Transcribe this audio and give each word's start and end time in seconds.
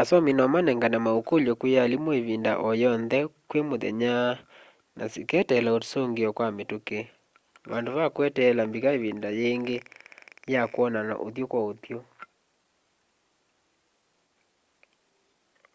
asomi 0.00 0.30
no 0.34 0.44
manengane 0.52 0.98
maukulyo 1.06 1.52
kwi 1.60 1.70
aalimu 1.76 2.10
ivinda 2.20 2.52
o 2.66 2.70
yonthe 2.82 3.18
kwi 3.48 3.60
muthenya 3.68 4.12
na 4.96 5.04
sikeeteela 5.12 5.70
usungio 5.78 6.30
wa 6.38 6.48
mituki 6.56 6.98
vandu 7.70 7.90
va 7.98 8.06
kweteela 8.16 8.60
mbika 8.68 8.90
ivinda 8.98 9.28
yingi 9.42 9.76
ya 10.52 10.62
kwonana 10.72 11.14
uthyu-kwa-uthyu 11.26 11.98